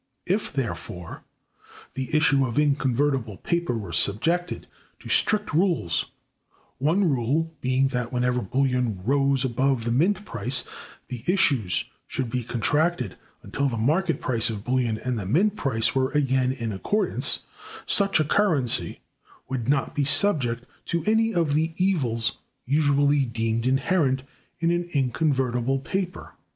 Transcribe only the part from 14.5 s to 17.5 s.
bullion and the mint price were again in accordance,